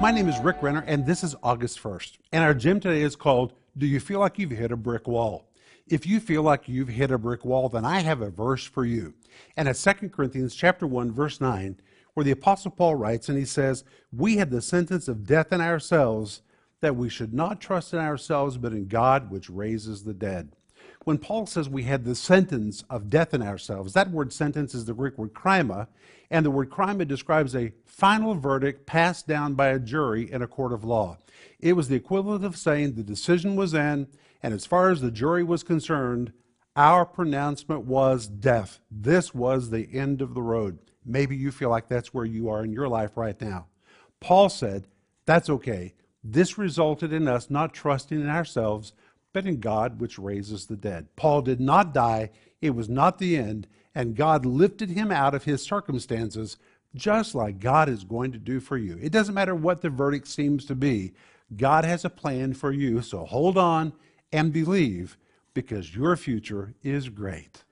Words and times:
My 0.00 0.10
name 0.10 0.30
is 0.30 0.40
Rick 0.40 0.62
Renner, 0.62 0.82
and 0.86 1.04
this 1.04 1.22
is 1.22 1.36
August 1.42 1.78
1st. 1.82 2.16
And 2.32 2.42
our 2.42 2.54
gym 2.54 2.80
today 2.80 3.02
is 3.02 3.16
called 3.16 3.52
Do 3.76 3.86
You 3.86 4.00
Feel 4.00 4.20
Like 4.20 4.38
You've 4.38 4.50
Hit 4.50 4.72
a 4.72 4.76
Brick 4.76 5.06
Wall? 5.06 5.46
If 5.86 6.06
you 6.06 6.20
feel 6.20 6.42
like 6.42 6.70
you've 6.70 6.88
hit 6.88 7.10
a 7.10 7.18
brick 7.18 7.44
wall, 7.44 7.68
then 7.68 7.84
I 7.84 8.00
have 8.00 8.22
a 8.22 8.30
verse 8.30 8.64
for 8.64 8.86
you. 8.86 9.12
And 9.58 9.68
it's 9.68 9.84
2 9.84 10.08
Corinthians 10.08 10.54
chapter 10.54 10.86
1, 10.86 11.12
verse 11.12 11.38
9, 11.38 11.78
where 12.14 12.24
the 12.24 12.30
Apostle 12.30 12.70
Paul 12.70 12.94
writes, 12.94 13.28
and 13.28 13.36
he 13.36 13.44
says, 13.44 13.84
We 14.10 14.38
had 14.38 14.50
the 14.50 14.62
sentence 14.62 15.06
of 15.06 15.26
death 15.26 15.52
in 15.52 15.60
ourselves, 15.60 16.40
that 16.80 16.96
we 16.96 17.10
should 17.10 17.34
not 17.34 17.60
trust 17.60 17.92
in 17.92 17.98
ourselves, 17.98 18.56
but 18.56 18.72
in 18.72 18.88
God 18.88 19.30
which 19.30 19.50
raises 19.50 20.04
the 20.04 20.14
dead. 20.14 20.56
When 21.04 21.18
Paul 21.18 21.46
says 21.46 21.68
we 21.68 21.84
had 21.84 22.04
the 22.04 22.14
sentence 22.14 22.84
of 22.90 23.08
death 23.08 23.32
in 23.32 23.42
ourselves, 23.42 23.94
that 23.94 24.10
word 24.10 24.32
sentence 24.32 24.74
is 24.74 24.84
the 24.84 24.92
Greek 24.92 25.16
word 25.16 25.32
krima, 25.32 25.88
and 26.30 26.44
the 26.44 26.50
word 26.50 26.70
krima 26.70 27.08
describes 27.08 27.56
a 27.56 27.72
final 27.86 28.34
verdict 28.34 28.86
passed 28.86 29.26
down 29.26 29.54
by 29.54 29.68
a 29.68 29.78
jury 29.78 30.30
in 30.30 30.42
a 30.42 30.46
court 30.46 30.72
of 30.72 30.84
law. 30.84 31.16
It 31.58 31.72
was 31.72 31.88
the 31.88 31.96
equivalent 31.96 32.44
of 32.44 32.56
saying 32.56 32.94
the 32.94 33.02
decision 33.02 33.56
was 33.56 33.72
in, 33.72 34.08
and 34.42 34.52
as 34.52 34.66
far 34.66 34.90
as 34.90 35.00
the 35.00 35.10
jury 35.10 35.42
was 35.42 35.62
concerned, 35.62 36.32
our 36.76 37.04
pronouncement 37.04 37.84
was 37.84 38.26
death. 38.26 38.80
This 38.90 39.34
was 39.34 39.70
the 39.70 39.88
end 39.92 40.20
of 40.20 40.34
the 40.34 40.42
road. 40.42 40.78
Maybe 41.04 41.34
you 41.34 41.50
feel 41.50 41.70
like 41.70 41.88
that's 41.88 42.12
where 42.14 42.26
you 42.26 42.48
are 42.50 42.62
in 42.62 42.72
your 42.72 42.88
life 42.88 43.16
right 43.16 43.40
now. 43.40 43.66
Paul 44.20 44.50
said, 44.50 44.86
That's 45.24 45.50
okay. 45.50 45.94
This 46.22 46.58
resulted 46.58 47.12
in 47.12 47.26
us 47.26 47.48
not 47.48 47.72
trusting 47.72 48.20
in 48.20 48.28
ourselves, 48.28 48.92
but 49.32 49.46
in 49.46 49.60
God 49.60 50.00
which 50.00 50.18
raises 50.18 50.66
the 50.66 50.76
dead. 50.76 51.08
Paul 51.16 51.42
did 51.42 51.60
not 51.60 51.94
die, 51.94 52.30
it 52.60 52.70
was 52.70 52.88
not 52.88 53.18
the 53.18 53.36
end, 53.36 53.66
and 53.94 54.16
God 54.16 54.44
lifted 54.44 54.90
him 54.90 55.10
out 55.10 55.34
of 55.34 55.44
his 55.44 55.62
circumstances, 55.62 56.56
just 56.94 57.34
like 57.34 57.60
God 57.60 57.88
is 57.88 58.04
going 58.04 58.32
to 58.32 58.38
do 58.38 58.60
for 58.60 58.76
you. 58.76 58.98
It 59.00 59.12
doesn't 59.12 59.34
matter 59.34 59.54
what 59.54 59.80
the 59.80 59.90
verdict 59.90 60.28
seems 60.28 60.64
to 60.66 60.74
be, 60.74 61.12
God 61.56 61.84
has 61.84 62.04
a 62.04 62.10
plan 62.10 62.54
for 62.54 62.72
you, 62.72 63.02
so 63.02 63.24
hold 63.24 63.58
on 63.58 63.92
and 64.32 64.52
believe 64.52 65.16
because 65.54 65.94
your 65.94 66.16
future 66.16 66.74
is 66.82 67.08
great. 67.08 67.64